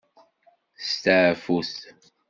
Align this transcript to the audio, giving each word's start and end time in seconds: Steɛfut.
Steɛfut. 0.89 1.73